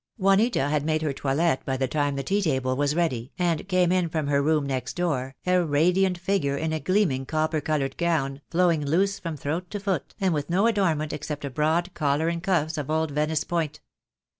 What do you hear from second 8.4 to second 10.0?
flow ing loose from throat to